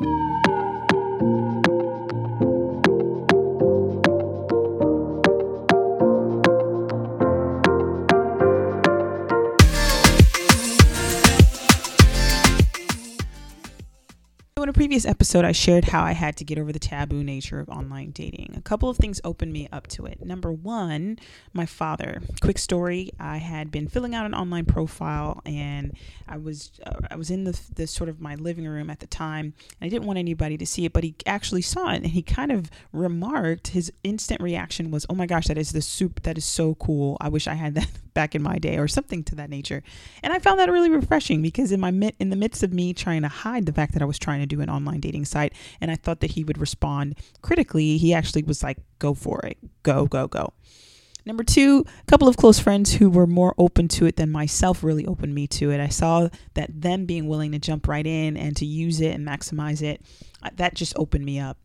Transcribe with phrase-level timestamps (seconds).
[0.00, 0.49] Música
[14.80, 18.12] previous episode, I shared how I had to get over the taboo nature of online
[18.12, 18.54] dating.
[18.56, 20.24] A couple of things opened me up to it.
[20.24, 21.18] Number one,
[21.52, 22.22] my father.
[22.40, 25.94] Quick story: I had been filling out an online profile, and
[26.26, 29.06] I was uh, I was in the the sort of my living room at the
[29.06, 32.06] time, and I didn't want anybody to see it, but he actually saw it, and
[32.06, 33.68] he kind of remarked.
[33.68, 36.22] His instant reaction was, "Oh my gosh, that is the soup.
[36.22, 37.18] That is so cool.
[37.20, 39.82] I wish I had that back in my day," or something to that nature.
[40.22, 43.22] And I found that really refreshing because in my in the midst of me trying
[43.22, 45.90] to hide the fact that I was trying to do an online dating site and
[45.90, 47.98] I thought that he would respond critically.
[47.98, 50.52] He actually was like, go for it, go, go, go.
[51.26, 54.82] Number two, a couple of close friends who were more open to it than myself
[54.82, 55.78] really opened me to it.
[55.80, 59.26] I saw that them being willing to jump right in and to use it and
[59.26, 60.00] maximize it,
[60.56, 61.58] that just opened me up.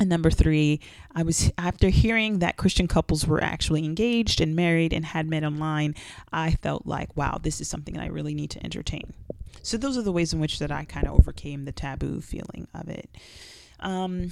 [0.00, 0.80] And number three,
[1.14, 5.44] I was after hearing that Christian couples were actually engaged and married and had met
[5.44, 5.94] online,
[6.32, 9.14] I felt like, wow, this is something that I really need to entertain.
[9.62, 12.66] So those are the ways in which that I kind of overcame the taboo feeling
[12.74, 13.08] of it.
[13.80, 14.30] Um,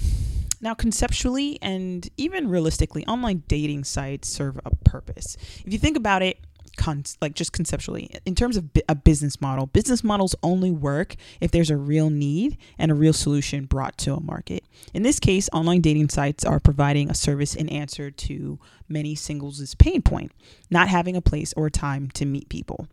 [0.61, 5.37] now, conceptually and even realistically, online dating sites serve a purpose.
[5.65, 6.39] If you think about it,
[6.77, 11.51] con- like just conceptually in terms of a business model business models only work if
[11.51, 14.63] there's a real need and a real solution brought to a market.
[14.93, 19.75] In this case online dating sites are providing a service in answer to many singles'
[19.75, 20.31] pain point
[20.69, 22.87] not having a place or time to meet people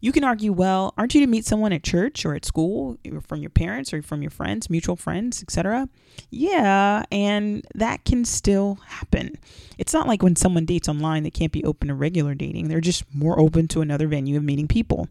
[0.00, 3.20] you can argue well aren't you to meet someone at church or at school or
[3.20, 5.88] from your parents or from your friends mutual friends etc
[6.30, 9.36] yeah and that can still happen
[9.78, 12.80] it's not like when someone dates online they can't be open to regular dating they're
[12.80, 15.08] just more open to another venue of meeting people.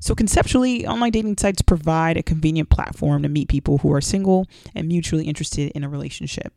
[0.00, 4.46] So, conceptually, online dating sites provide a convenient platform to meet people who are single
[4.74, 6.52] and mutually interested in a relationship.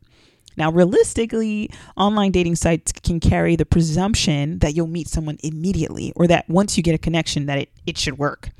[0.56, 6.26] Now, realistically, online dating sites can carry the presumption that you'll meet someone immediately or
[6.26, 8.50] that once you get a connection that it, it should work.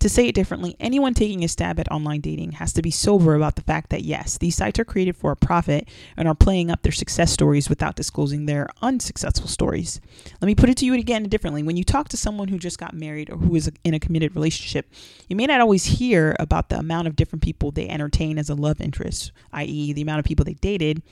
[0.00, 3.34] To say it differently, anyone taking a stab at online dating has to be sober
[3.34, 6.70] about the fact that yes, these sites are created for a profit and are playing
[6.70, 10.00] up their success stories without disclosing their unsuccessful stories.
[10.40, 11.64] Let me put it to you again differently.
[11.64, 14.36] When you talk to someone who just got married or who is in a committed
[14.36, 14.88] relationship,
[15.28, 18.54] you may not always hear about the amount of different people they entertain as a
[18.54, 21.02] love interest, i.e., the amount of people they dated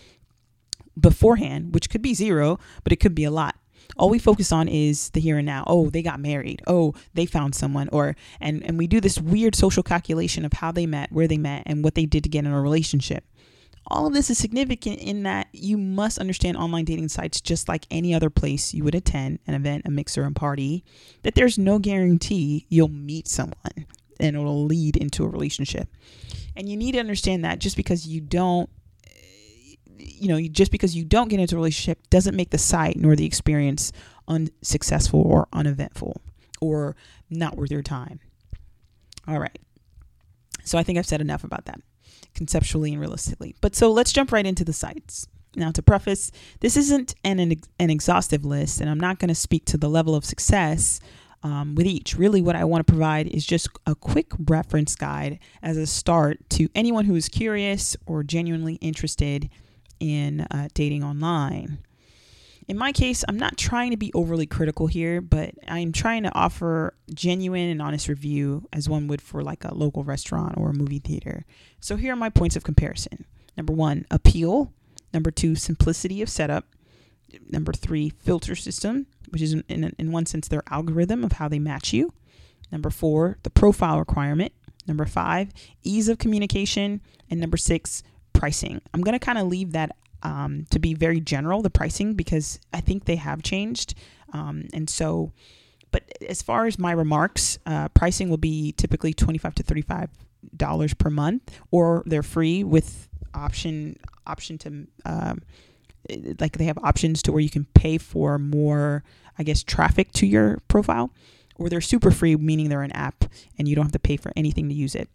[0.99, 3.57] beforehand, which could be zero, but it could be a lot.
[3.97, 5.65] All we focus on is the here and now.
[5.67, 6.63] Oh, they got married.
[6.67, 7.89] Oh, they found someone.
[7.93, 11.39] Or and and we do this weird social calculation of how they met, where they
[11.39, 13.25] met, and what they did to get in a relationship.
[13.89, 17.87] All of this is significant in that you must understand online dating sites just like
[17.89, 20.85] any other place you would attend an event, a mixer, and party,
[21.23, 23.87] that there's no guarantee you'll meet someone
[24.19, 25.89] and it'll lead into a relationship.
[26.57, 28.69] And you need to understand that just because you don't
[29.99, 33.17] you know, just because you don't get into a relationship doesn't make the site nor
[33.17, 33.93] the experience
[34.29, 36.21] unsuccessful or uneventful
[36.61, 36.97] or
[37.31, 38.21] not worth your time.
[39.29, 39.59] All right.
[40.65, 41.81] So I think I've said enough about that
[42.35, 43.55] conceptually and realistically.
[43.61, 45.27] But so let's jump right into the sites.
[45.55, 46.31] Now, to preface,
[46.61, 47.39] this isn't an,
[47.79, 51.01] an exhaustive list, and I'm not going to speak to the level of success
[51.43, 52.17] um, with each.
[52.17, 56.39] Really, what I want to provide is just a quick reference guide as a start
[56.51, 59.49] to anyone who is curious or genuinely interested
[60.01, 61.79] in uh, dating online.
[62.69, 66.35] In my case, I'm not trying to be overly critical here, but I'm trying to
[66.35, 70.75] offer genuine and honest review as one would for like a local restaurant or a
[70.75, 71.45] movie theater.
[71.79, 73.25] So here are my points of comparison.
[73.57, 74.73] Number one, appeal.
[75.15, 76.67] Number two, simplicity of setup.
[77.49, 81.49] Number three, filter system, which is in, in, in one sense their algorithm of how
[81.49, 82.13] they match you.
[82.73, 84.53] Number four, the profile requirement.
[84.89, 85.53] Number five,
[85.85, 87.01] ease of communication.
[87.31, 88.03] And number six,
[88.39, 88.81] pricing.
[88.93, 92.59] I'm going to kind of leave that um, to be very general, the pricing, because
[92.73, 93.95] I think they have changed.
[94.33, 95.33] Um, and so,
[95.93, 100.11] but as far as my remarks, uh, pricing will be typically 25 to 35
[100.57, 103.97] dollars per month, or they're free with option
[104.27, 105.43] option to um,
[106.41, 109.03] like they have options to where you can pay for more,
[109.39, 111.13] I guess, traffic to your profile,
[111.57, 113.25] or they're super free, meaning they're an app
[113.59, 115.09] and you don't have to pay for anything to use it.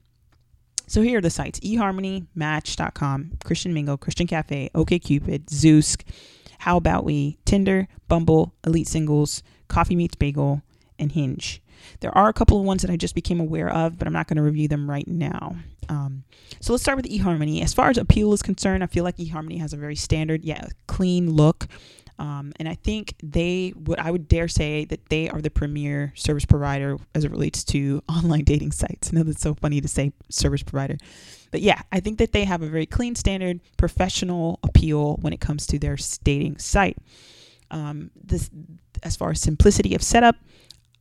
[0.92, 6.04] So here are the sites eHarmony, Match.com, Christian Mingle, Christian Cafe, OKCupid, Zoosk,
[6.60, 10.64] How About We, Tinder, Bumble, Elite Singles, Coffee Meets Bagel,
[11.00, 11.62] and Hinge.
[12.02, 14.28] There are a couple of ones that I just became aware of, but I'm not
[14.28, 15.56] going to review them right now.
[15.88, 16.26] Um,
[16.60, 17.64] so let's start with eHarmony.
[17.64, 20.68] As far as appeal is concerned, I feel like eHarmony has a very standard, yeah,
[20.88, 21.70] clean look.
[22.22, 26.14] Um, and I think they would, I would dare say that they are the premier
[26.16, 29.10] service provider as it relates to online dating sites.
[29.12, 30.98] I know that's so funny to say service provider.
[31.50, 35.42] But yeah, I think that they have a very clean standard, professional appeal when it
[35.42, 37.00] comes to their dating site.
[37.72, 38.52] Um, this,
[39.02, 40.36] as far as simplicity of setup,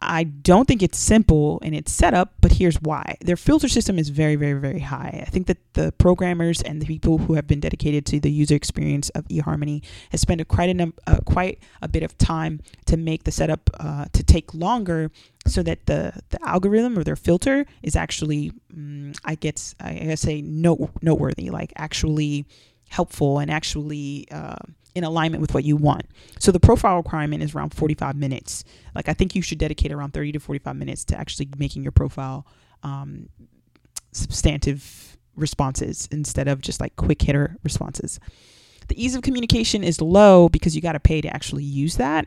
[0.03, 3.17] I don't think it's simple in its setup, but here's why.
[3.21, 5.23] Their filter system is very, very, very high.
[5.27, 8.55] I think that the programmers and the people who have been dedicated to the user
[8.55, 12.97] experience of eHarmony has spent a quite, a, uh, quite a bit of time to
[12.97, 15.11] make the setup uh, to take longer
[15.47, 20.23] so that the, the algorithm or their filter is actually, um, I guess, I guess
[20.23, 22.47] say note, noteworthy, like actually
[22.89, 24.57] helpful and actually uh,
[24.95, 26.07] in alignment with what you want.
[26.39, 28.65] So the profile requirement is around 45 minutes.
[28.95, 31.93] Like I think you should dedicate around 30 to 45 minutes to actually making your
[31.93, 32.47] profile
[32.83, 33.29] um,
[34.13, 38.21] substantive responses instead of just like quick hitter responses.
[38.89, 42.27] The ease of communication is low because you got to pay to actually use that.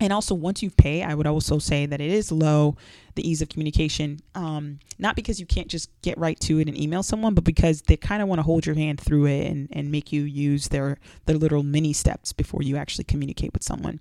[0.00, 2.76] And also, once you pay, I would also say that it is low,
[3.14, 4.20] the ease of communication.
[4.34, 7.82] Um, not because you can't just get right to it and email someone, but because
[7.82, 10.68] they kind of want to hold your hand through it and, and make you use
[10.68, 14.00] their, their little mini steps before you actually communicate with someone.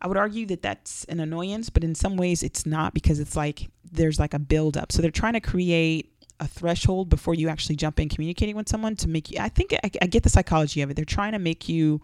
[0.00, 3.36] I would argue that that's an annoyance, but in some ways it's not because it's
[3.36, 4.92] like there's like a build up.
[4.92, 8.94] So they're trying to create a threshold before you actually jump in communicating with someone
[8.96, 9.38] to make you.
[9.40, 10.94] I think I, I get the psychology of it.
[10.94, 12.00] They're trying to make you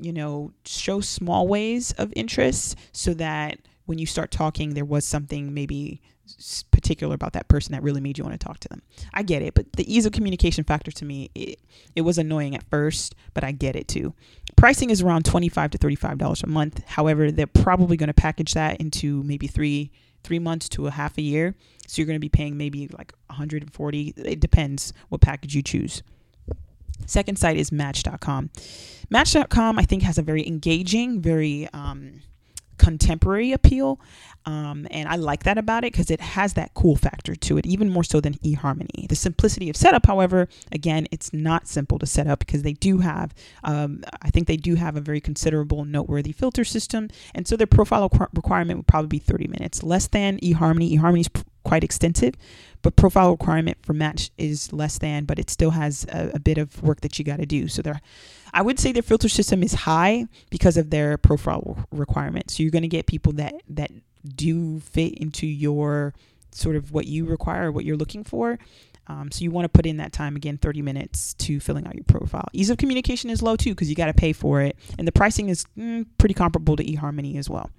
[0.00, 5.04] you know, show small ways of interest so that when you start talking, there was
[5.04, 6.00] something maybe
[6.70, 8.82] particular about that person that really made you want to talk to them.
[9.12, 11.58] I get it, but the ease of communication factor to me, it,
[11.96, 14.14] it was annoying at first, but I get it too.
[14.56, 16.82] Pricing is around 25 to $35 a month.
[16.86, 19.90] However, they're probably going to package that into maybe three
[20.22, 21.54] three months to a half a year.
[21.86, 24.14] So you're going to be paying maybe like 140.
[24.18, 26.02] It depends what package you choose.
[27.06, 28.50] Second site is Match.com.
[29.10, 32.22] Match.com, I think, has a very engaging, very um,
[32.80, 34.00] contemporary appeal.
[34.46, 37.66] Um, and I like that about it because it has that cool factor to it,
[37.66, 39.06] even more so than eHarmony.
[39.06, 42.98] The simplicity of setup, however, again, it's not simple to set up because they do
[42.98, 47.08] have, um, I think they do have a very considerable noteworthy filter system.
[47.34, 50.98] And so their profile requirement would probably be 30 minutes, less than eHarmony.
[50.98, 51.30] eHarmony is
[51.64, 52.34] quite extensive,
[52.82, 56.58] but profile requirement for match is less than, but it still has a, a bit
[56.58, 57.68] of work that you got to do.
[57.68, 58.00] So there,
[58.52, 62.50] I would say their filter system is high because of their profile requirement.
[62.50, 63.90] So you're going to get people that that
[64.34, 66.14] do fit into your
[66.52, 68.58] sort of what you require, what you're looking for.
[69.06, 71.94] Um, so you want to put in that time again, 30 minutes to filling out
[71.94, 72.48] your profile.
[72.52, 75.12] Ease of communication is low too because you got to pay for it, and the
[75.12, 77.70] pricing is mm, pretty comparable to eHarmony as well.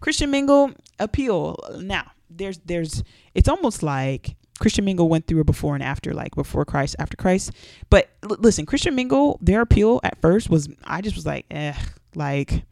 [0.00, 3.02] Christian Mingle appeal now there's there's
[3.34, 7.16] it's almost like Christian Mingle went through a before and after, like before Christ, after
[7.16, 7.50] Christ.
[7.90, 11.74] But l- listen, Christian Mingle, their appeal at first was I just was like, eh,
[12.14, 12.64] like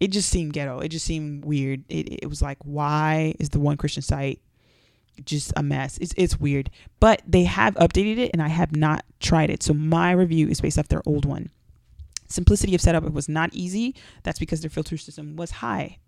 [0.00, 0.80] it just seemed ghetto.
[0.80, 1.84] It just seemed weird.
[1.88, 4.40] It, it was like, why is the one Christian site
[5.24, 5.98] just a mess?
[5.98, 6.70] It's it's weird.
[7.00, 9.62] But they have updated it, and I have not tried it.
[9.62, 11.50] So my review is based off their old one.
[12.28, 13.94] Simplicity of setup it was not easy.
[14.22, 15.98] That's because their filter system was high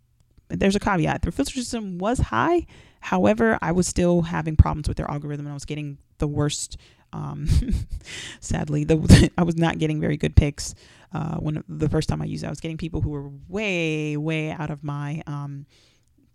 [0.48, 1.22] there's a caveat.
[1.22, 2.66] Their filter system was high.
[3.00, 6.76] However, I was still having problems with their algorithm and I was getting the worst.
[7.12, 7.48] Um,
[8.40, 10.74] sadly, the, I was not getting very good picks
[11.12, 12.48] uh, when the first time I used it.
[12.48, 15.66] I was getting people who were way, way out of my um,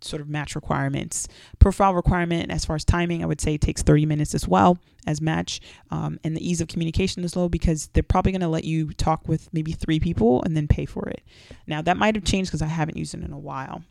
[0.04, 1.28] sort of match requirements.
[1.58, 4.78] Profile requirement, as far as timing, I would say it takes 30 minutes as well
[5.06, 5.60] as match.
[5.90, 8.92] Um, and the ease of communication is low because they're probably going to let you
[8.92, 11.22] talk with maybe three people and then pay for it.
[11.66, 13.82] Now, that might have changed because I haven't used it in a while.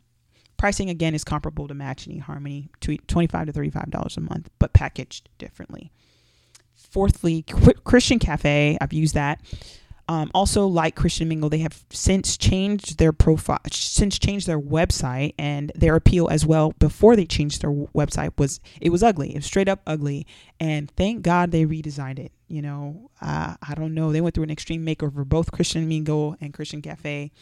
[0.64, 5.28] Pricing again is comparable to Match and eHarmony, 25 to $35 a month, but packaged
[5.36, 5.92] differently.
[6.74, 9.42] Fourthly, Christian Cafe, I've used that.
[10.08, 15.34] Um, also, like Christian Mingle, they have since changed their profile, since changed their website
[15.38, 16.72] and their appeal as well.
[16.78, 20.26] Before they changed their website, was it was ugly, it was straight up ugly,
[20.58, 22.32] and thank God they redesigned it.
[22.48, 25.26] You know, uh, I don't know, they went through an extreme makeover.
[25.26, 27.32] Both Christian Mingle and Christian Cafe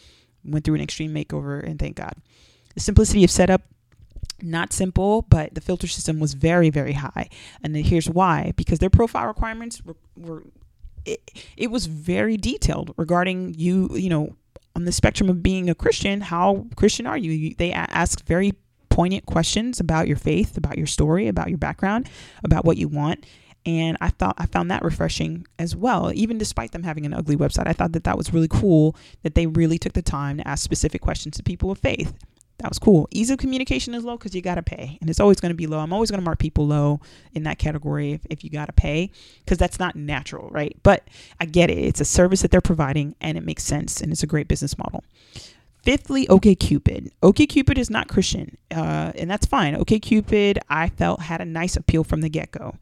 [0.43, 2.15] went through an extreme makeover, and thank God.
[2.73, 3.61] The simplicity of setup,
[4.41, 7.29] not simple, but the filter system was very, very high.
[7.63, 10.43] And here's why because their profile requirements were, were
[11.05, 11.21] it,
[11.57, 14.35] it was very detailed regarding you, you know,
[14.75, 17.53] on the spectrum of being a Christian, how Christian are you?
[17.55, 18.53] They ask very
[18.89, 22.09] poignant questions about your faith, about your story, about your background,
[22.43, 23.25] about what you want.
[23.65, 26.11] And I thought I found that refreshing as well.
[26.13, 29.35] Even despite them having an ugly website, I thought that that was really cool that
[29.35, 32.13] they really took the time to ask specific questions to people of faith
[32.59, 33.07] that was cool.
[33.11, 35.55] Ease of communication is low because you got to pay, and it's always going to
[35.55, 35.79] be low.
[35.79, 37.01] I'm always going to mark people low
[37.33, 40.77] in that category if, if you got to pay because that's not natural, right?
[40.83, 41.07] But
[41.39, 41.77] I get it.
[41.77, 44.77] It's a service that they're providing, and it makes sense, and it's a great business
[44.77, 45.03] model.
[45.83, 47.11] Fifthly, OKCupid.
[47.21, 49.75] OKCupid is not Christian, uh, and that's fine.
[49.75, 52.75] OKCupid, I felt had a nice appeal from the get go.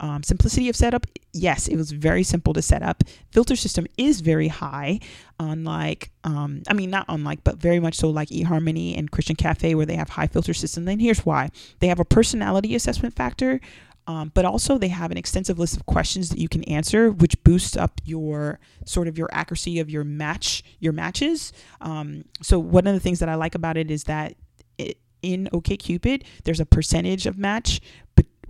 [0.00, 3.04] Um, simplicity of setup, yes, it was very simple to set up.
[3.30, 5.00] Filter system is very high,
[5.38, 9.74] unlike, um, I mean, not unlike, but very much so like eHarmony and Christian Cafe,
[9.74, 10.84] where they have high filter system.
[10.84, 13.60] Then here's why they have a personality assessment factor.
[14.06, 17.42] Um, but also they have an extensive list of questions that you can answer, which
[17.42, 21.54] boosts up your sort of your accuracy of your match, your matches.
[21.80, 24.34] Um, so one of the things that I like about it is that
[24.76, 27.80] it, in OKCupid, there's a percentage of match,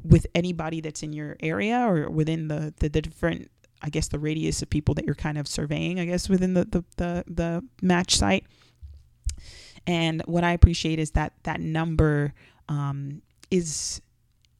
[0.04, 3.50] with anybody that's in your area or within the, the, the different
[3.82, 6.64] I guess the radius of people that you're kind of surveying, I guess, within the,
[6.64, 8.46] the, the, the match site.
[9.86, 12.32] And what I appreciate is that that number
[12.70, 13.20] um,
[13.50, 14.00] is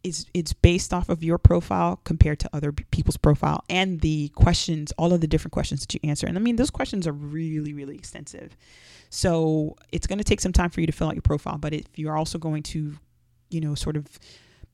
[0.02, 4.92] is it's based off of your profile compared to other people's profile and the questions,
[4.98, 6.26] all of the different questions that you answer.
[6.26, 8.54] And I mean, those questions are really, really extensive.
[9.08, 11.56] So it's going to take some time for you to fill out your profile.
[11.56, 12.98] But if you're also going to,
[13.48, 14.06] you know, sort of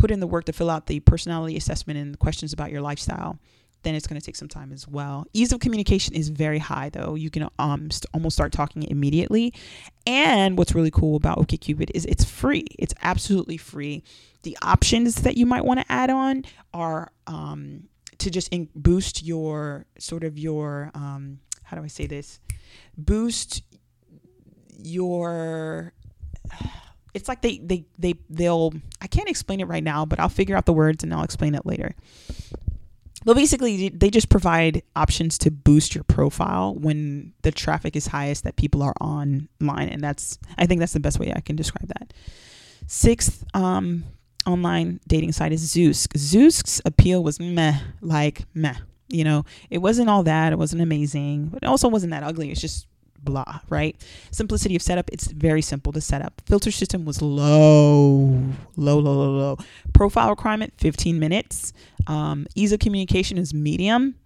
[0.01, 3.39] put in the work to fill out the personality assessment and questions about your lifestyle,
[3.83, 5.27] then it's going to take some time as well.
[5.35, 7.15] Ease of communication is very high though.
[7.15, 9.53] You can um st- almost start talking immediately.
[10.07, 12.65] And what's really cool about OkCupid is it's free.
[12.79, 14.03] It's absolutely free.
[14.43, 17.85] The options that you might want to add on are um
[18.19, 22.41] to just in- boost your sort of your um how do I say this?
[22.97, 23.63] Boost
[24.83, 25.93] your
[27.15, 30.57] it's like they they they they'll I can't explain it right now, but I'll figure
[30.57, 31.95] out the words and I'll explain it later.
[33.27, 38.45] Well, basically, they just provide options to boost your profile when the traffic is highest
[38.45, 41.89] that people are online, and that's I think that's the best way I can describe
[41.89, 42.15] that.
[42.87, 44.05] Sixth um,
[44.47, 46.09] online dating site is Zoosk.
[46.17, 48.77] Zoosk's appeal was meh, like meh.
[49.09, 50.53] You know, it wasn't all that.
[50.53, 52.51] It wasn't amazing, but it also wasn't that ugly.
[52.51, 52.87] It's just
[53.23, 53.97] blah, right?
[54.31, 56.41] Simplicity of setup, it's very simple to set up.
[56.47, 58.19] Filter system was low,
[58.77, 59.59] low, low, low, low.
[59.93, 61.73] Profile requirement, 15 minutes.
[62.07, 64.17] Um, ease of communication is medium.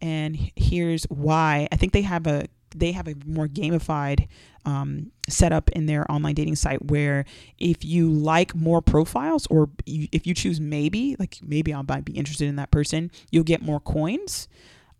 [0.00, 1.68] And here's why.
[1.72, 4.28] I think they have a they have a more gamified
[4.64, 7.24] um, setup in their online dating site where
[7.58, 12.04] if you like more profiles or you, if you choose maybe like maybe I might
[12.04, 14.48] be interested in that person, you'll get more coins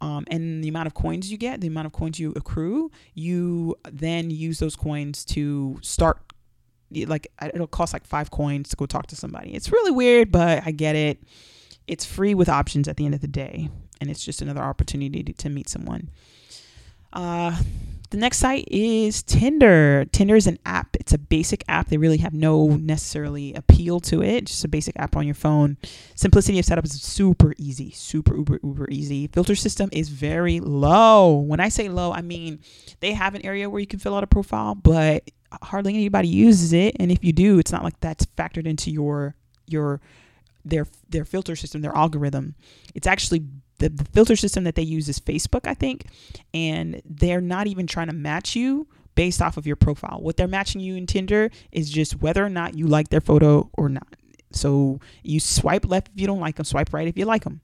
[0.02, 3.76] um, and the amount of coins you get, the amount of coins you accrue, you
[3.88, 6.18] then use those coins to start.
[6.90, 9.54] Like it'll cost like five coins to go talk to somebody.
[9.54, 11.22] It's really weird, but I get it.
[11.86, 15.22] It's free with options at the end of the day, and it's just another opportunity
[15.22, 16.10] to, to meet someone.
[17.12, 17.56] Uh,
[18.12, 20.04] the next site is Tinder.
[20.12, 20.96] Tinder is an app.
[21.00, 21.88] It's a basic app.
[21.88, 24.44] They really have no necessarily appeal to it.
[24.44, 25.78] Just a basic app on your phone.
[26.14, 29.28] Simplicity of setup is super easy, super uber uber easy.
[29.28, 31.38] Filter system is very low.
[31.38, 32.60] When I say low, I mean
[33.00, 35.30] they have an area where you can fill out a profile, but
[35.62, 36.94] hardly anybody uses it.
[37.00, 40.02] And if you do, it's not like that's factored into your your
[40.66, 42.56] their their filter system, their algorithm.
[42.94, 43.46] It's actually
[43.82, 46.06] the, the filter system that they use is Facebook, I think,
[46.54, 50.20] and they're not even trying to match you based off of your profile.
[50.20, 53.68] What they're matching you in Tinder is just whether or not you like their photo
[53.74, 54.16] or not.
[54.52, 57.60] So you swipe left if you don't like them, swipe right if you like them.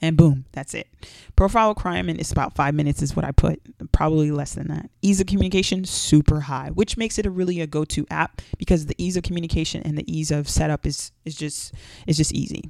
[0.00, 0.88] And boom, that's it.
[1.34, 3.60] Profile requirement is about five minutes, is what I put.
[3.92, 4.90] Probably less than that.
[5.00, 8.94] Ease of communication, super high, which makes it a really a go-to app because the
[8.98, 11.72] ease of communication and the ease of setup is is just
[12.06, 12.64] is just easy.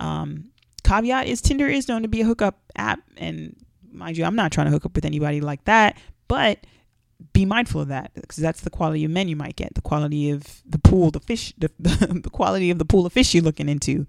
[0.00, 0.50] Um,
[0.84, 3.56] caveat is Tinder is known to be a hookup app, and
[3.92, 5.96] mind you, I'm not trying to hook up with anybody like that,
[6.28, 6.58] but
[7.32, 10.30] be mindful of that because that's the quality of men you might get, the quality
[10.30, 13.42] of the pool, the fish, the, the, the quality of the pool of fish you're
[13.42, 14.06] looking into.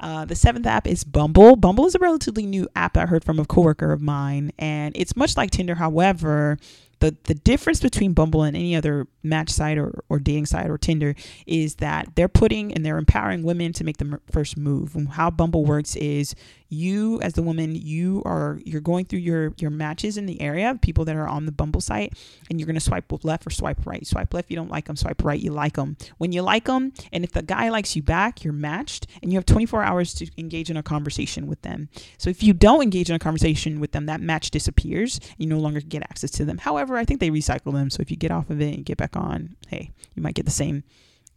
[0.00, 1.56] Uh, the seventh app is Bumble.
[1.56, 5.16] Bumble is a relatively new app I heard from a coworker of mine, and it's
[5.16, 5.74] much like Tinder.
[5.74, 6.56] However,
[7.00, 10.78] the the difference between Bumble and any other match site or, or dating site or
[10.78, 11.14] Tinder
[11.46, 14.94] is that they're putting and they're empowering women to make the first move.
[14.94, 16.34] And how Bumble works is
[16.70, 20.78] you as the woman you are you're going through your your matches in the area
[20.82, 22.12] people that are on the bumble site
[22.50, 24.06] and you're going to swipe left or swipe right.
[24.06, 26.92] Swipe left you don't like them swipe right you like them when you like them
[27.12, 30.28] and if the guy likes you back you're matched and you have 24 hours to
[30.36, 31.88] engage in a conversation with them.
[32.18, 35.58] So if you don't engage in a conversation with them that match disappears you no
[35.58, 36.58] longer get access to them.
[36.58, 38.96] However i think they recycle them so if you get off of it and get
[38.96, 40.82] back on hey you might get the same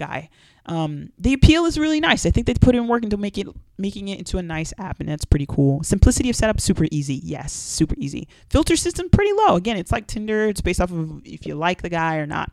[0.01, 0.29] guy.
[0.65, 2.25] Um, the appeal is really nice.
[2.25, 4.99] I think they put in work into make it making it into a nice app,
[4.99, 5.83] and that's pretty cool.
[5.83, 7.15] Simplicity of setup, super easy.
[7.23, 8.27] Yes, super easy.
[8.49, 9.55] Filter system, pretty low.
[9.55, 10.47] Again, it's like Tinder.
[10.47, 12.51] It's based off of if you like the guy or not.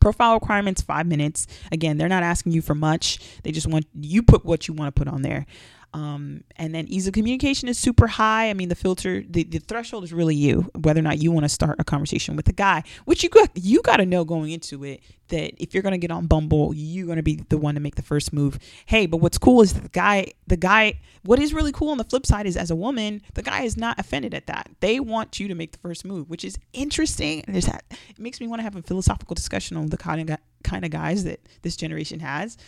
[0.00, 1.46] Profile requirements, five minutes.
[1.72, 3.18] Again, they're not asking you for much.
[3.42, 5.46] They just want you put what you want to put on there.
[5.94, 8.50] Um, and then ease of communication is super high.
[8.50, 11.44] I mean, the filter, the, the threshold is really you, whether or not you want
[11.44, 14.50] to start a conversation with a guy, which you got, you got to know going
[14.50, 17.56] into it that if you're going to get on Bumble, you're going to be the
[17.56, 18.58] one to make the first move.
[18.86, 22.04] Hey, but what's cool is the guy, the guy, what is really cool on the
[22.04, 24.70] flip side is as a woman, the guy is not offended at that.
[24.80, 27.44] They want you to make the first move, which is interesting.
[27.48, 30.38] There's that, it makes me want to have a philosophical discussion on the kind of,
[30.64, 32.58] kind of guys that this generation has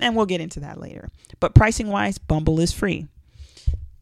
[0.00, 1.08] and we'll get into that later.
[1.40, 3.06] But pricing wise, Bumble is free.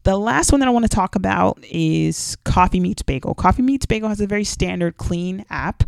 [0.03, 3.35] The last one that I want to talk about is Coffee Meets Bagel.
[3.35, 5.83] Coffee Meets Bagel has a very standard, clean app.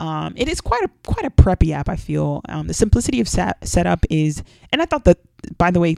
[0.00, 1.88] Um, it is quite a quite a preppy app.
[1.88, 5.18] I feel um, the simplicity of set, setup is, and I thought that
[5.56, 5.96] by the way,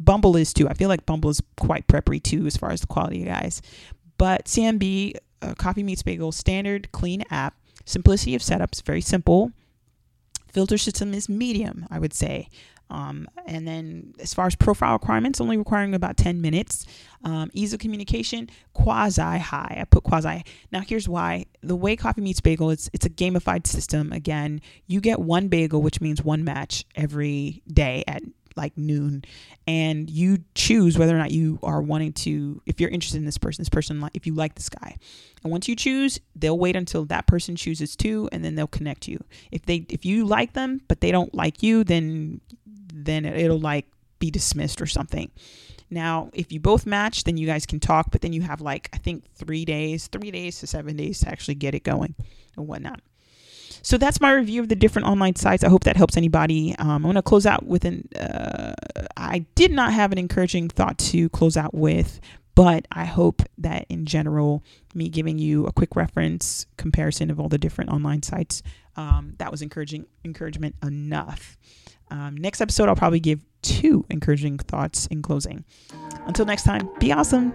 [0.00, 0.68] Bumble is too.
[0.68, 3.62] I feel like Bumble is quite preppy too as far as the quality guys.
[4.18, 7.54] But CMB uh, Coffee Meets Bagel standard clean app.
[7.84, 9.52] Simplicity of setup is very simple.
[10.52, 12.48] Filter system is medium, I would say.
[12.90, 16.86] Um, and then as far as profile requirements, only requiring about 10 minutes.
[17.24, 19.78] Um, ease of communication, quasi high.
[19.80, 20.44] I put quasi.
[20.70, 21.46] Now here's why.
[21.62, 24.12] The way Coffee Meets Bagel, it's it's a gamified system.
[24.12, 28.22] Again, you get one bagel, which means one match every day at
[28.58, 29.22] like noon
[29.66, 33.38] and you choose whether or not you are wanting to if you're interested in this
[33.38, 34.96] person this person if you like this guy
[35.42, 39.08] and once you choose they'll wait until that person chooses too and then they'll connect
[39.08, 42.40] you if they if you like them but they don't like you then
[43.04, 43.86] then it'll like
[44.18, 45.30] be dismissed or something.
[45.90, 48.90] Now, if you both match, then you guys can talk, but then you have like,
[48.92, 52.14] I think three days, three days to seven days to actually get it going
[52.56, 53.00] and whatnot.
[53.82, 55.64] So that's my review of the different online sites.
[55.64, 56.74] I hope that helps anybody.
[56.78, 58.74] Um, I'm going to close out with an, uh,
[59.16, 62.20] I did not have an encouraging thought to close out with,
[62.54, 64.64] but I hope that in general,
[64.94, 68.62] me giving you a quick reference comparison of all the different online sites,
[68.96, 71.56] um, that was encouraging encouragement enough.
[72.10, 75.64] Um, next episode, I'll probably give two encouraging thoughts in closing.
[76.26, 77.52] Until next time, be awesome.